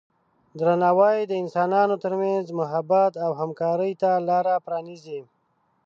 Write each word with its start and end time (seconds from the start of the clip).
درناوی 0.59 1.17
د 1.27 1.31
انسانانو 1.43 1.95
ترمنځ 2.03 2.45
محبت 2.59 3.13
او 3.25 3.31
همکارۍ 3.41 3.93
ته 4.01 4.09
لاره 4.27 4.55
پرانیزي. 4.65 5.21